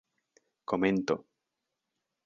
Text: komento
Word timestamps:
komento 0.69 1.15